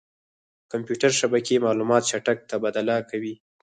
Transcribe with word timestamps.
کمپیوټر 0.71 1.11
شبکې 1.19 1.63
معلومات 1.65 2.03
چټک 2.09 2.37
تبادله 2.51 2.95
کوي. 3.09 3.33